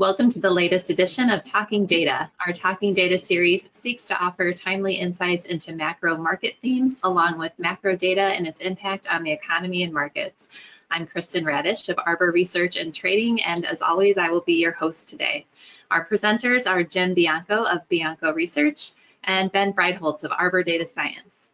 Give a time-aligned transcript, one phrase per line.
[0.00, 2.30] Welcome to the latest edition of Talking Data.
[2.46, 7.52] Our Talking Data series seeks to offer timely insights into macro market themes, along with
[7.58, 10.48] macro data and its impact on the economy and markets.
[10.90, 14.72] I'm Kristen Radish of Arbor Research and Trading, and as always, I will be your
[14.72, 15.44] host today.
[15.90, 18.92] Our presenters are Jim Bianco of Bianco Research
[19.22, 21.49] and Ben Breitholtz of Arbor Data Science.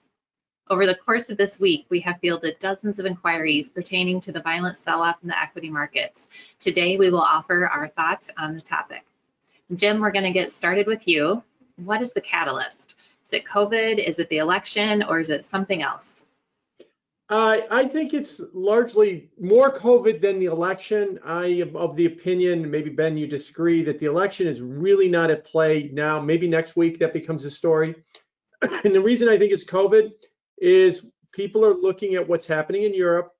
[0.68, 4.40] Over the course of this week, we have fielded dozens of inquiries pertaining to the
[4.40, 6.26] violent sell-off in the equity markets.
[6.58, 9.04] Today, we will offer our thoughts on the topic.
[9.76, 11.40] Jim, we're going to get started with you.
[11.76, 12.96] What is the catalyst?
[13.24, 13.98] Is it COVID?
[13.98, 15.04] Is it the election?
[15.04, 16.24] Or is it something else?
[17.28, 21.20] Uh, I think it's largely more COVID than the election.
[21.24, 25.30] I am of the opinion, maybe Ben, you disagree, that the election is really not
[25.30, 26.20] at play now.
[26.20, 27.94] Maybe next week that becomes a story.
[28.84, 30.10] and the reason I think it's COVID
[30.58, 33.32] is people are looking at what's happening in Europe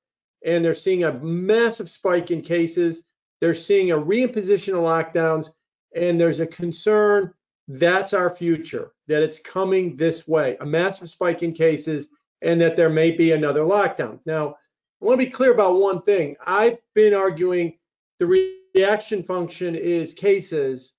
[0.45, 3.03] and they're seeing a massive spike in cases.
[3.41, 5.51] They're seeing a reimposition of lockdowns,
[5.95, 7.33] and there's a concern
[7.69, 12.09] that's our future, that it's coming this way, a massive spike in cases,
[12.43, 14.21] and that there may be another lockdown.
[14.25, 14.57] Now,
[15.03, 16.37] I want to be clear about one thing.
[16.47, 17.77] I've been arguing
[18.19, 20.93] the reaction function is cases.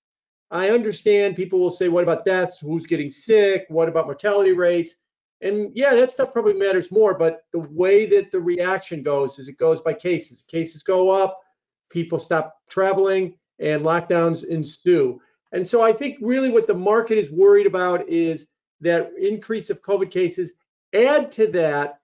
[0.52, 2.60] I understand people will say, what about deaths?
[2.60, 3.66] Who's getting sick?
[3.70, 4.96] What about mortality rates?
[5.42, 9.48] And yeah, that stuff probably matters more, but the way that the reaction goes is
[9.48, 10.44] it goes by cases.
[10.48, 11.40] Cases go up,
[11.90, 15.22] people stop traveling, and lockdowns ensue.
[15.52, 18.48] And so I think really what the market is worried about is
[18.82, 20.54] that increase of COVID cases.
[20.94, 22.00] Add to that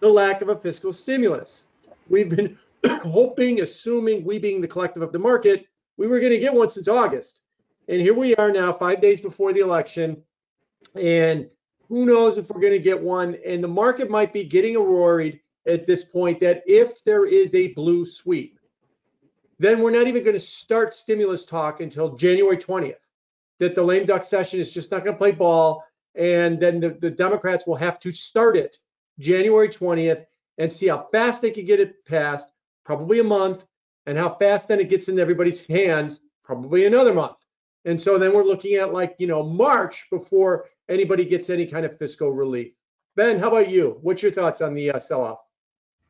[0.00, 1.66] the lack of a fiscal stimulus.
[2.08, 2.58] We've been
[3.02, 6.68] hoping, assuming we being the collective of the market, we were going to get one
[6.68, 7.42] since August.
[7.88, 10.22] And here we are now, five days before the election,
[10.94, 11.48] and
[11.88, 13.36] who knows if we're going to get one?
[13.46, 17.68] And the market might be getting worried at this point that if there is a
[17.68, 18.58] blue sweep,
[19.58, 22.94] then we're not even going to start stimulus talk until January 20th.
[23.58, 25.84] That the lame duck session is just not going to play ball.
[26.14, 28.78] And then the, the Democrats will have to start it
[29.18, 30.24] January 20th
[30.58, 32.50] and see how fast they can get it passed,
[32.84, 33.64] probably a month,
[34.06, 37.36] and how fast then it gets in everybody's hands, probably another month.
[37.84, 41.84] And so then we're looking at like, you know, March before anybody gets any kind
[41.84, 42.72] of fiscal relief.
[43.16, 43.98] Ben, how about you?
[44.02, 45.40] What's your thoughts on the uh, sell-off?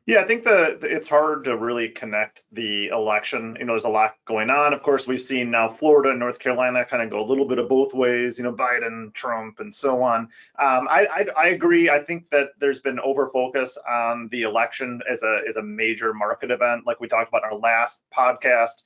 [0.05, 3.55] Yeah, I think the, the, it's hard to really connect the election.
[3.57, 4.73] You know, there's a lot going on.
[4.73, 7.57] Of course, we've seen now Florida and North Carolina kind of go a little bit
[7.57, 8.37] of both ways.
[8.37, 10.23] You know, Biden, Trump, and so on.
[10.59, 11.89] Um, I, I, I agree.
[11.89, 16.13] I think that there's been over focus on the election as a as a major
[16.13, 18.83] market event, like we talked about in our last podcast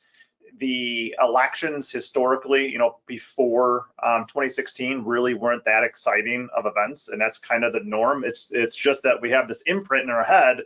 [0.60, 7.20] the elections historically, you know, before um, 2016 really weren't that exciting of events, and
[7.22, 8.24] that's kind of the norm.
[8.24, 10.58] It's it's just that we have this imprint in our head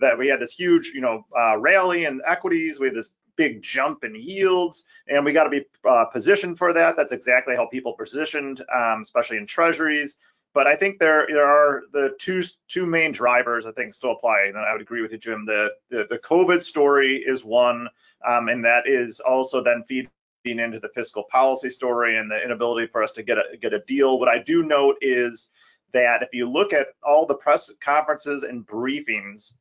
[0.00, 3.62] that we had this huge, you know, uh, rally in equities, we had this big
[3.62, 6.96] jump in yields, and we got to be uh, positioned for that.
[6.96, 10.18] That's exactly how people positioned, um, especially in treasuries.
[10.54, 14.46] But I think there there are the two two main drivers I think still apply,
[14.48, 15.44] and I would agree with you, Jim.
[15.46, 17.88] The the, the COVID story is one,
[18.26, 20.10] um, and that is also then feeding
[20.44, 23.80] into the fiscal policy story and the inability for us to get a get a
[23.80, 24.18] deal.
[24.18, 25.48] What I do note is
[25.92, 29.52] that if you look at all the press conferences and briefings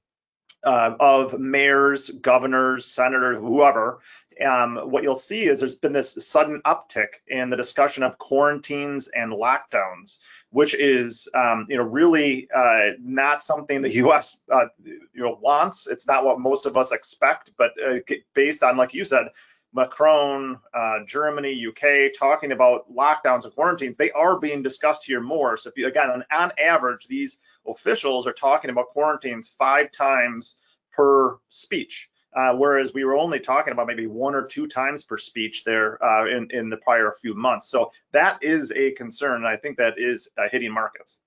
[0.64, 4.00] uh, of mayors, governors, senators, whoever,
[4.42, 9.08] um, what you'll see is there's been this sudden uptick in the discussion of quarantines
[9.10, 14.38] and lockdowns, which is um, you know really uh, not something the U.S.
[14.52, 15.88] Uh, you know wants.
[15.88, 18.00] It's not what most of us expect, but uh,
[18.34, 19.28] based on like you said.
[19.74, 25.58] Macron, uh, Germany, UK, talking about lockdowns and quarantines, they are being discussed here more.
[25.58, 30.56] So, if you, again, on, on average, these officials are talking about quarantines five times
[30.94, 35.18] per speech uh, whereas we were only talking about maybe one or two times per
[35.18, 37.68] speech there uh, in, in the prior few months.
[37.68, 41.20] So that is a concern, and I think that is uh, hitting markets.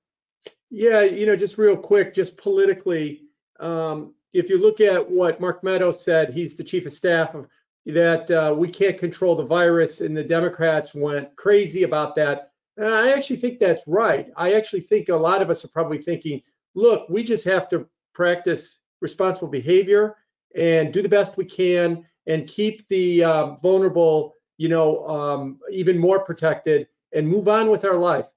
[0.71, 3.23] Yeah, you know, just real quick, just politically,
[3.59, 7.49] um, if you look at what Mark Meadows said, he's the chief of staff of
[7.87, 12.53] that uh, we can't control the virus, and the Democrats went crazy about that.
[12.77, 14.29] And I actually think that's right.
[14.37, 16.41] I actually think a lot of us are probably thinking,
[16.77, 20.15] look, we just have to practice responsible behavior
[20.57, 25.99] and do the best we can and keep the um, vulnerable, you know, um, even
[25.99, 28.29] more protected and move on with our life.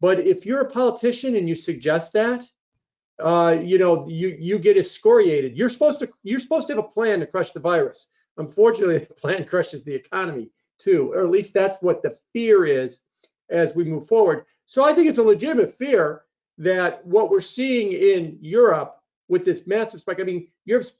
[0.00, 2.44] But if you're a politician and you suggest that,
[3.18, 5.56] uh, you know, you you get excoriated.
[5.56, 8.06] You're supposed to you're supposed to have a plan to crush the virus.
[8.36, 13.00] Unfortunately, the plan crushes the economy too, or at least that's what the fear is
[13.50, 14.44] as we move forward.
[14.66, 16.22] So I think it's a legitimate fear
[16.58, 18.96] that what we're seeing in Europe
[19.28, 20.20] with this massive spike.
[20.20, 20.92] I mean, Europe's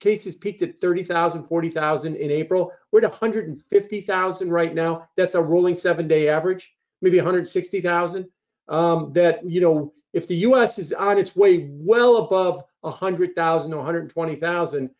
[0.00, 2.72] cases peaked at 30,000, 40,000 in April.
[2.92, 5.08] We're at 150,000 right now.
[5.16, 8.26] That's a rolling seven day average, maybe 160,000.
[8.68, 13.76] Um, that, you know, if the US is on its way well above 100,000 or
[13.76, 14.90] 120,000,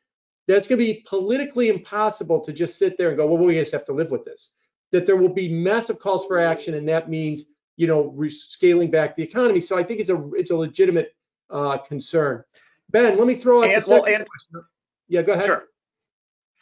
[0.47, 3.73] that's going to be politically impossible to just sit there and go, well, we just
[3.73, 4.53] have to live with this.
[4.93, 7.47] That there will be massive calls for action, and that means,
[7.77, 9.61] you know, scaling back the economy.
[9.61, 11.17] So I think it's a it's a legitimate
[11.51, 12.45] uh, concern.
[12.91, 14.69] Ben, let me throw out and, the well, second and, question.
[15.09, 15.45] Yeah, go ahead.
[15.47, 15.69] Sure.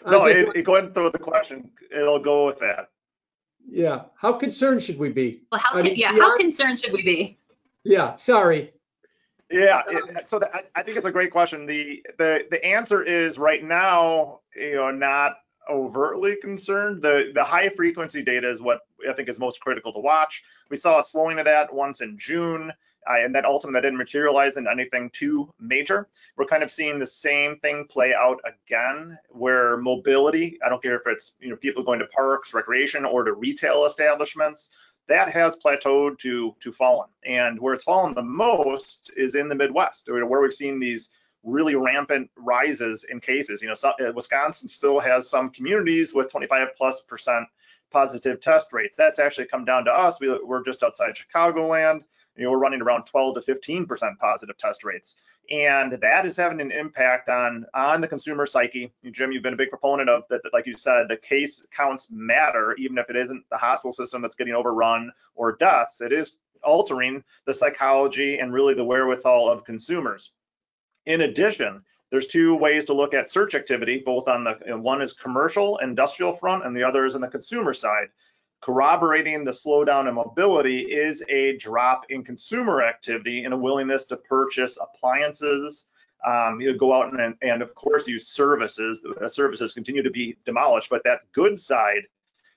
[0.06, 1.70] No, just- it, it- go ahead and throw the question.
[1.91, 2.91] It'll go with that.
[3.69, 4.02] yeah.
[4.17, 5.43] How concerned should we be?
[5.50, 7.38] Well, how, I mean, yeah, we how concerned should we be?
[7.85, 8.17] Yeah.
[8.17, 8.73] Sorry.
[9.50, 11.67] Yeah, it, so that, I, I think it's a great question.
[11.67, 15.35] The the the answer is right now, you know, not
[15.70, 17.02] overtly concerned.
[17.02, 20.43] The the high frequency data is what I think is most critical to watch.
[20.70, 22.73] We saw a slowing of that once in June,
[23.06, 26.09] and that ultimately didn't materialize into anything too major.
[26.37, 30.97] We're kind of seeing the same thing play out again, where mobility, I don't care
[30.97, 34.71] if it's you know people going to parks, recreation, or to retail establishments,
[35.09, 37.09] that has plateaued to to fallen.
[37.25, 41.11] And where it's fallen the most is in the Midwest, where we've seen these
[41.45, 43.62] really rampant rises in cases.
[43.62, 47.47] You know, uh, Wisconsin still has some communities with 25 plus percent
[47.91, 48.97] positive test rates.
[48.97, 50.19] That's actually come down to us.
[50.21, 52.03] We, we're just outside Chicagoland.
[52.37, 55.17] You know, we're running around 12 to 15 percent positive test rates,
[55.51, 58.93] and that is having an impact on on the consumer psyche.
[59.11, 60.41] Jim, you've been a big proponent of that.
[60.53, 64.35] Like you said, the case counts matter, even if it isn't the hospital system that's
[64.35, 66.01] getting overrun or deaths.
[66.01, 70.33] It is altering the psychology and really the wherewithal of consumers.
[71.07, 75.13] In addition, there's two ways to look at search activity, both on the one is
[75.13, 78.09] commercial industrial front and the other is on the consumer side.
[78.64, 84.16] Corroborating the slowdown in mobility is a drop in consumer activity and a willingness to
[84.16, 85.84] purchase appliances,
[86.25, 89.05] um, you go out and, and of course use services.
[89.20, 92.05] The services continue to be demolished, but that good side,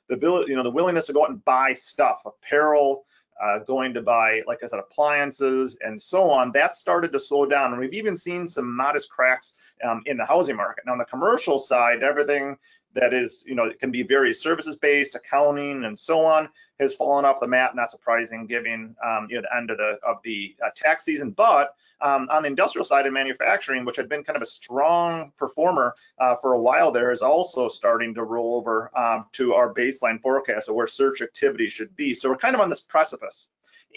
[0.08, 3.04] the ability, you know, the willingness to go out and buy stuff, apparel,
[3.44, 7.46] uh, going to buy, like I said, appliances and so on, that started to slow
[7.46, 7.72] down.
[7.72, 10.86] And we've even seen some modest cracks um, in the housing market.
[10.86, 12.58] Now, on the commercial side, everything
[12.94, 16.50] that is, you know, it can be various services based, accounting and so on,
[16.80, 17.76] has fallen off the map.
[17.76, 21.32] Not surprising, given um, you know the end of the of the uh, tax season.
[21.32, 25.32] But um, on the industrial side of manufacturing, which had been kind of a strong
[25.38, 29.74] performer uh, for a while, there is also starting to roll over um, to our
[29.74, 32.14] baseline forecast of where search activity should be.
[32.14, 33.50] So we're kind of on this precipice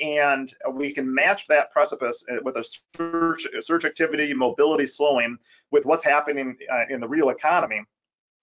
[0.03, 2.65] and we can match that precipice uh, with a
[2.97, 5.39] search, search activity, mobility slowing
[5.71, 7.83] with what's happening uh, in the real economy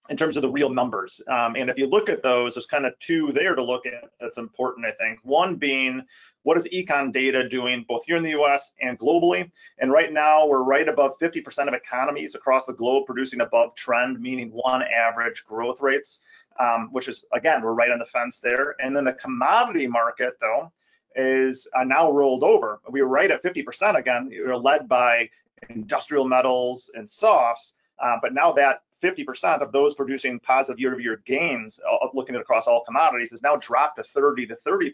[0.08, 1.20] in terms of the real numbers.
[1.28, 4.10] Um, and if you look at those, there's kind of two there to look at
[4.20, 5.18] that's important, I think.
[5.22, 6.02] One being,
[6.42, 9.50] what is econ data doing both here in the US and globally?
[9.78, 14.20] And right now, we're right above 50% of economies across the globe producing above trend,
[14.20, 16.20] meaning one average growth rates,
[16.58, 18.76] um, which is, again, we're right on the fence there.
[18.80, 20.72] And then the commodity market, though,
[21.16, 22.80] is uh, now rolled over.
[22.90, 25.28] We were right at 50% again, we were led by
[25.68, 27.74] industrial metals and softs.
[27.98, 32.66] Uh, but now that 50% of those producing positive year-over-year gains, uh, looking at across
[32.66, 34.92] all commodities, is now dropped to 30 to 35%.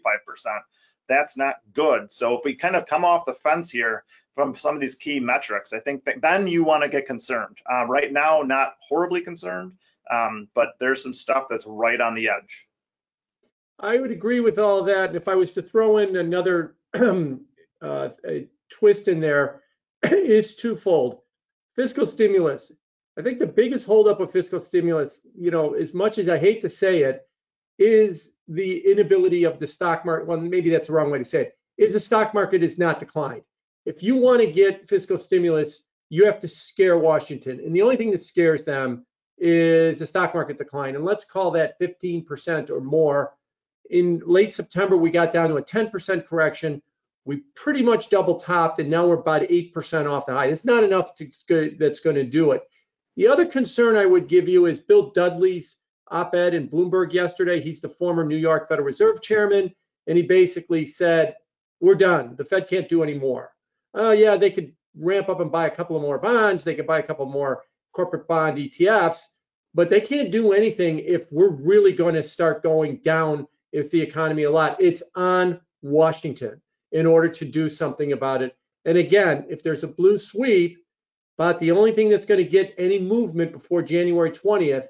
[1.07, 2.11] That's not good.
[2.11, 4.03] So if we kind of come off the fence here
[4.33, 7.57] from some of these key metrics, I think then you want to get concerned.
[7.71, 9.73] Uh, right now, not horribly concerned,
[10.11, 12.67] um, but there's some stuff that's right on the edge.
[13.79, 15.09] I would agree with all that.
[15.09, 16.75] And if I was to throw in another
[17.81, 18.09] uh,
[18.69, 19.61] twist in there,
[20.03, 21.21] is twofold.
[21.75, 22.71] Fiscal stimulus.
[23.17, 26.61] I think the biggest holdup of fiscal stimulus, you know, as much as I hate
[26.63, 27.21] to say it,
[27.79, 30.27] is the inability of the stock market.
[30.27, 31.57] Well, maybe that's the wrong way to say it.
[31.77, 33.43] Is the stock market is not declined.
[33.85, 37.97] If you want to get fiscal stimulus, you have to scare Washington, and the only
[37.97, 39.05] thing that scares them
[39.37, 40.95] is the stock market decline.
[40.95, 43.33] And let's call that 15% or more.
[43.89, 46.81] In late September, we got down to a 10% correction.
[47.25, 50.45] We pretty much double topped, and now we're about 8% off the high.
[50.45, 52.61] It's not enough to, that's going to do it.
[53.15, 55.77] The other concern I would give you is Bill Dudley's
[56.09, 57.61] op-ed in Bloomberg yesterday.
[57.61, 59.73] He's the former New York Federal Reserve chairman,
[60.07, 61.35] and he basically said,
[61.79, 62.35] "We're done.
[62.35, 63.51] The Fed can't do any more."
[63.93, 66.63] Oh yeah, they could ramp up and buy a couple of more bonds.
[66.63, 69.21] They could buy a couple more corporate bond ETFs,
[69.73, 74.01] but they can't do anything if we're really going to start going down if the
[74.01, 74.77] economy a lot.
[74.79, 78.55] It's on Washington in order to do something about it.
[78.85, 80.77] And again, if there's a blue sweep,
[81.37, 84.85] but the only thing that's going to get any movement before January 20th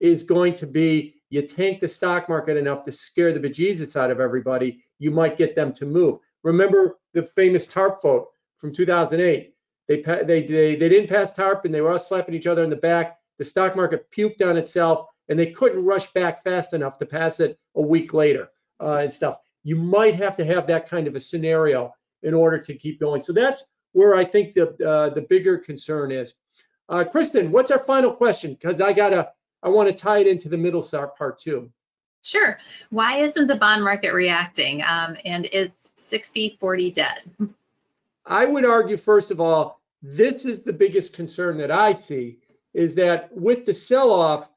[0.00, 4.10] is going to be you tank the stock market enough to scare the bejesus out
[4.10, 6.18] of everybody, you might get them to move.
[6.42, 9.54] Remember the famous TARP vote from 2008.
[9.88, 12.70] They, they, they, they didn't pass TARP and they were all slapping each other in
[12.70, 13.18] the back.
[13.38, 17.40] The stock market puked on itself and they couldn't rush back fast enough to pass
[17.40, 18.48] it a week later
[18.80, 19.38] uh, and stuff.
[19.64, 23.20] You might have to have that kind of a scenario in order to keep going.
[23.20, 26.34] So that's where I think the uh, the bigger concern is.
[26.88, 28.54] Uh, Kristen, what's our final question?
[28.54, 31.70] Because I gotta, I want to tie it into the middle part too.
[32.22, 32.58] Sure.
[32.90, 34.82] Why isn't the bond market reacting?
[34.82, 37.30] Um, and is 60-40 dead?
[38.26, 42.38] I would argue, first of all, this is the biggest concern that I see
[42.74, 44.48] is that with the sell-off,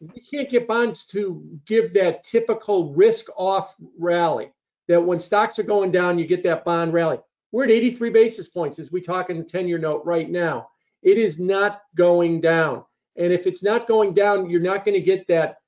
[0.00, 4.52] we can't get bonds to give that typical risk-off rally.
[4.88, 7.18] That when stocks are going down, you get that bond rally.
[7.52, 10.68] We're at 83 basis points as we talk in the 10-year note right now.
[11.02, 12.84] It is not going down.
[13.16, 15.58] And if it's not going down, you're not going to get that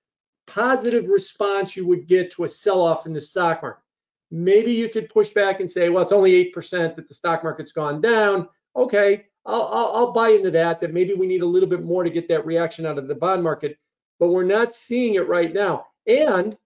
[0.46, 3.82] positive response you would get to a sell-off in the stock market.
[4.30, 7.72] Maybe you could push back and say, well, it's only 8% that the stock market's
[7.72, 8.48] gone down.
[8.76, 12.04] Okay, I'll, I'll, I'll buy into that, that maybe we need a little bit more
[12.04, 13.78] to get that reaction out of the bond market,
[14.20, 15.86] but we're not seeing it right now.
[16.06, 16.56] And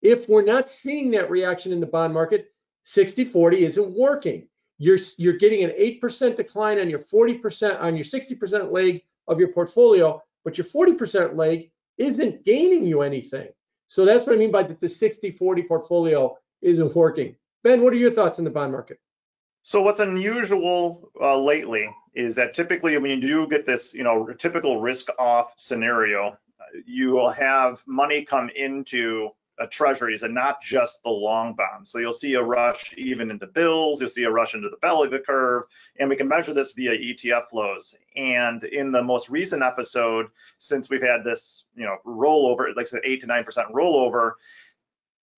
[0.00, 2.46] if we're not seeing that reaction in the bond market,
[2.86, 4.48] 60-40 isn't working.
[4.82, 9.52] You're, you're getting an 8% decline on your 40%, on your 60% leg of your
[9.52, 13.46] portfolio, but your 40% leg isn't gaining you anything.
[13.86, 17.36] So that's what I mean by that the 60-40 portfolio isn't working.
[17.62, 18.98] Ben, what are your thoughts on the bond market?
[19.62, 24.26] So what's unusual uh, lately is that typically when you do get this, you know,
[24.36, 26.36] typical risk off scenario,
[26.86, 29.30] you will have money come into
[29.66, 31.90] treasuries and not just the long bonds.
[31.90, 35.06] So you'll see a rush even into bills, you'll see a rush into the belly
[35.06, 35.64] of the curve,
[35.98, 37.94] and we can measure this via ETF flows.
[38.16, 40.26] And in the most recent episode,
[40.58, 44.32] since we've had this, you know, rollover, like I said, eight to nine percent rollover,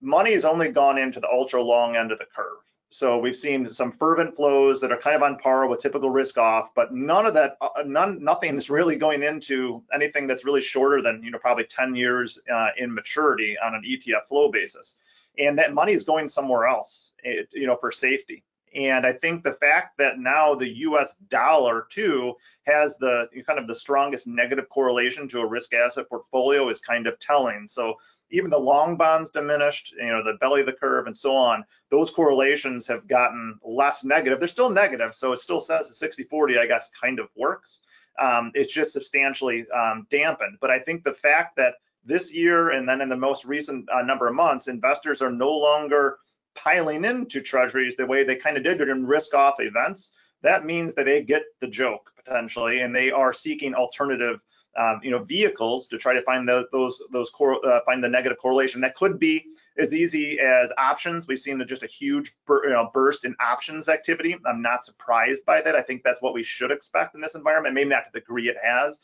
[0.00, 2.58] money has only gone into the ultra long end of the curve.
[2.90, 6.38] So we've seen some fervent flows that are kind of on par with typical risk
[6.38, 10.60] off, but none of that, uh, none, nothing is really going into anything that's really
[10.60, 14.96] shorter than, you know, probably 10 years uh, in maturity on an ETF flow basis.
[15.38, 18.44] And that money is going somewhere else, it, you know, for safety.
[18.74, 23.68] And I think the fact that now the US dollar too has the kind of
[23.68, 27.66] the strongest negative correlation to a risk asset portfolio is kind of telling.
[27.66, 27.94] So
[28.34, 31.64] even the long bonds diminished, you know, the belly of the curve and so on,
[31.90, 34.40] those correlations have gotten less negative.
[34.40, 37.80] They're still negative, so it still says the 60-40, I guess, kind of works.
[38.18, 40.58] Um, it's just substantially um, dampened.
[40.60, 41.74] But I think the fact that
[42.04, 45.50] this year and then in the most recent uh, number of months, investors are no
[45.50, 46.18] longer
[46.54, 50.12] piling into treasuries the way they kind of did during risk-off events,
[50.42, 54.40] that means that they get the joke potentially, and they are seeking alternative
[54.76, 58.08] um, you know, vehicles to try to find the, those those core, uh, find the
[58.08, 58.80] negative correlation.
[58.80, 59.44] That could be
[59.78, 61.26] as easy as options.
[61.26, 64.36] We've seen just a huge bur you know, burst in options activity.
[64.46, 65.76] I'm not surprised by that.
[65.76, 67.74] I think that's what we should expect in this environment.
[67.74, 69.00] Maybe not to the degree it has,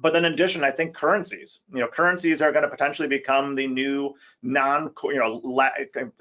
[0.00, 3.54] but then in addition, I think currencies, you know, currencies are going to potentially become
[3.54, 5.40] the new non, you know,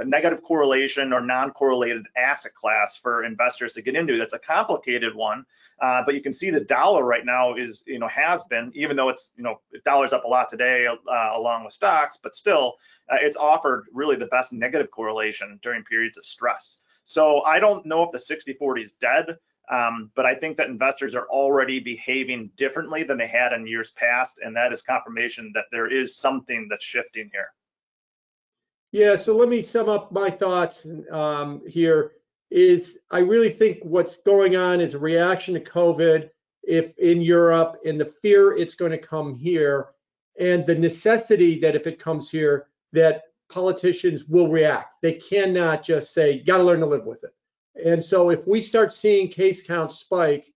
[0.05, 4.17] negative correlation or non-correlated asset class for investors to get into.
[4.17, 5.45] That's a complicated one,
[5.81, 8.95] uh, but you can see the dollar right now is, you know, has been, even
[8.95, 12.75] though it's, you know, dollar's up a lot today uh, along with stocks, but still,
[13.09, 16.77] uh, it's offered really the best negative correlation during periods of stress.
[17.03, 19.37] So I don't know if the 60-40 is dead.
[19.69, 23.91] Um, but I think that investors are already behaving differently than they had in years
[23.91, 27.47] past, and that is confirmation that there is something that's shifting here.
[28.91, 32.11] Yeah, so let me sum up my thoughts um, here.
[32.51, 36.29] Is I really think what's going on is a reaction to COVID,
[36.61, 39.87] if in Europe, and the fear it's going to come here,
[40.39, 44.95] and the necessity that if it comes here, that politicians will react.
[45.01, 47.33] They cannot just say, "Got to learn to live with it."
[47.75, 50.51] And so if we start seeing case counts spike,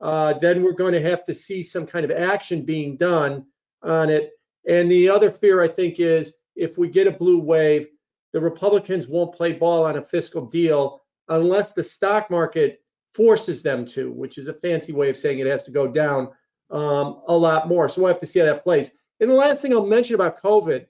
[0.00, 3.46] uh, then we're going to have to see some kind of action being done
[3.82, 4.30] on it.
[4.68, 7.88] And the other fear, I think, is if we get a blue wave,
[8.32, 13.84] the Republicans won't play ball on a fiscal deal unless the stock market forces them
[13.86, 16.28] to, which is a fancy way of saying it has to go down
[16.70, 17.88] um, a lot more.
[17.88, 18.90] So we'll have to see how that plays.
[19.20, 20.86] And the last thing I'll mention about COVID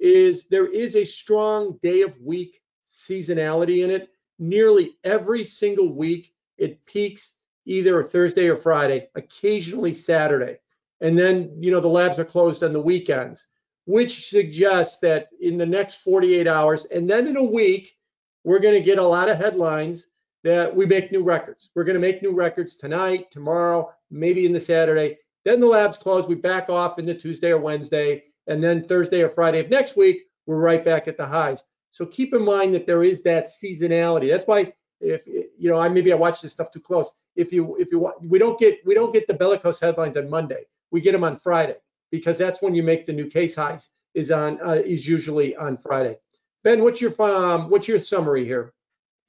[0.00, 6.32] is there is a strong day of week seasonality in it nearly every single week
[6.58, 7.34] it peaks
[7.66, 10.58] either Thursday or Friday, occasionally Saturday.
[11.00, 13.46] And then, you know, the labs are closed on the weekends,
[13.86, 17.96] which suggests that in the next 48 hours and then in a week,
[18.44, 20.06] we're going to get a lot of headlines
[20.44, 21.70] that we make new records.
[21.74, 25.18] We're going to make new records tonight, tomorrow, maybe in the Saturday.
[25.44, 29.30] Then the labs close, we back off into Tuesday or Wednesday, and then Thursday or
[29.30, 31.64] Friday of next week, we're right back at the highs.
[31.94, 34.28] So keep in mind that there is that seasonality.
[34.28, 37.12] That's why if you know, I maybe I watch this stuff too close.
[37.36, 40.64] If you if you we don't get we don't get the bellicose headlines on Monday.
[40.90, 41.76] We get them on Friday
[42.10, 43.92] because that's when you make the new case highs.
[44.14, 46.16] Is on uh, is usually on Friday.
[46.64, 48.72] Ben, what's your um, what's your summary here?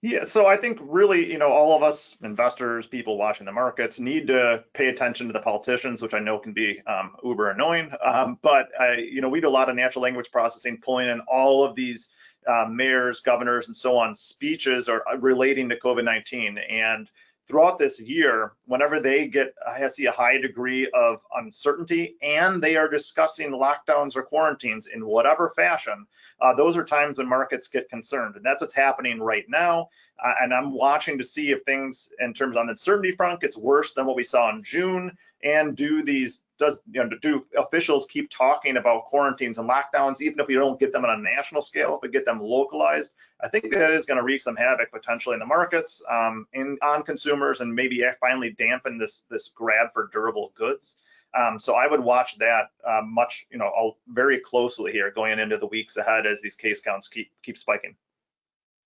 [0.01, 3.99] Yeah, so I think really, you know, all of us investors, people watching the markets,
[3.99, 7.91] need to pay attention to the politicians, which I know can be um, uber annoying.
[8.03, 11.21] Um, but I, you know, we do a lot of natural language processing, pulling in
[11.21, 12.09] all of these
[12.47, 16.59] uh, mayors, governors, and so on speeches are uh, relating to COVID-19.
[16.69, 17.09] And
[17.47, 22.75] throughout this year, whenever they get, I see a high degree of uncertainty and they
[22.75, 26.07] are discussing lockdowns or quarantines in whatever fashion,
[26.41, 28.35] uh, those are times when markets get concerned.
[28.35, 29.89] And that's what's happening right now.
[30.23, 33.57] Uh, and I'm watching to see if things in terms on the uncertainty front gets
[33.57, 35.17] worse than what we saw in June.
[35.43, 40.39] And do these, does, you know, do officials keep talking about quarantines and lockdowns, even
[40.39, 43.13] if we don't get them on a national scale, but get them localized?
[43.41, 46.77] I think that is going to wreak some havoc potentially in the markets, um, in
[46.81, 50.95] on consumers, and maybe finally dampen this this grab for durable goods.
[51.37, 55.57] Um, so I would watch that uh, much, you know, very closely here going into
[55.57, 57.95] the weeks ahead as these case counts keep keep spiking.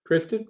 [0.04, 0.48] Kristen.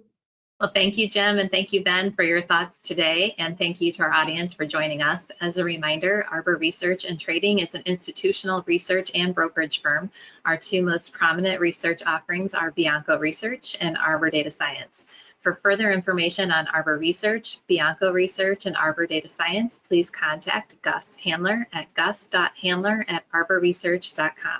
[0.60, 3.34] Well, thank you, Jim, and thank you, Ben, for your thoughts today.
[3.38, 5.30] And thank you to our audience for joining us.
[5.40, 10.10] As a reminder, Arbor Research and Trading is an institutional research and brokerage firm.
[10.44, 15.06] Our two most prominent research offerings are Bianco Research and Arbor Data Science.
[15.40, 21.14] For further information on Arbor Research, Bianco Research, and Arbor Data Science, please contact Gus
[21.14, 24.58] Handler at gus.handler at arborresearch.com.